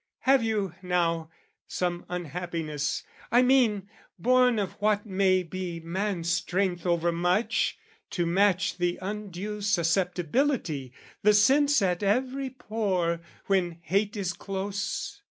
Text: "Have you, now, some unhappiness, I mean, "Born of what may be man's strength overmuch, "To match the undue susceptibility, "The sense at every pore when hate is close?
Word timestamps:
"Have 0.21 0.41
you, 0.43 0.73
now, 0.81 1.29
some 1.67 2.07
unhappiness, 2.09 3.03
I 3.31 3.43
mean, 3.43 3.87
"Born 4.17 4.57
of 4.57 4.71
what 4.81 5.05
may 5.05 5.43
be 5.43 5.79
man's 5.79 6.31
strength 6.31 6.87
overmuch, 6.87 7.77
"To 8.09 8.25
match 8.25 8.79
the 8.79 8.97
undue 8.99 9.61
susceptibility, 9.61 10.91
"The 11.21 11.35
sense 11.35 11.83
at 11.83 12.01
every 12.01 12.49
pore 12.49 13.21
when 13.45 13.77
hate 13.83 14.17
is 14.17 14.33
close? 14.33 15.19